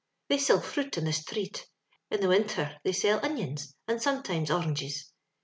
ITaey 0.31 0.47
Bill 0.47 0.59
fruit 0.61 0.97
in 0.97 1.05
the 1.05 1.11
sthreet; 1.11 1.65
in 2.09 2.21
the 2.21 2.27
winther 2.27 2.79
they 2.83 2.89
sili 2.89 3.23
onions 3.23 3.75
^ 3.87 3.93
nnd 3.95 4.01
sometimes 4.01 4.49
oriuTPfe«. 4.49 5.03